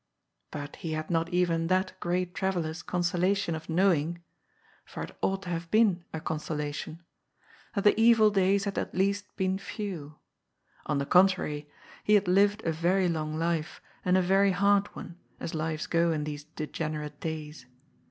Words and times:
But 0.49 0.77
he 0.77 0.93
had 0.93 1.11
not 1.11 1.29
even 1.29 1.67
that 1.67 1.93
great 1.99 2.33
traveller's 2.33 2.81
consolation 2.81 3.53
of 3.53 3.69
knowing— 3.69 4.23
for 4.83 5.03
it 5.03 5.15
ought 5.21 5.43
to 5.43 5.49
have 5.51 5.65
372 5.65 5.99
GOD'S 5.99 6.03
POOL. 6.09 6.09
been 6.17 6.19
a 6.19 6.25
consolation— 6.25 7.01
^that 7.75 7.83
the 7.83 8.01
evil 8.01 8.31
days 8.31 8.63
had 8.63 8.79
at 8.79 8.95
least 8.95 9.25
been 9.37 9.59
few— 9.59 10.15
on 10.87 10.97
the 10.97 11.05
contrary, 11.05 11.69
he 12.03 12.15
had 12.15 12.27
lived 12.27 12.63
a 12.65 12.71
very 12.71 13.07
long 13.07 13.37
life 13.37 13.79
and 14.03 14.17
a 14.17 14.23
veiy 14.23 14.53
hard 14.53 14.87
one, 14.95 15.19
as 15.39 15.53
lives 15.53 15.85
go 15.85 16.11
in 16.11 16.23
these 16.23 16.45
degenerate 16.45 17.19
days. 17.19 17.67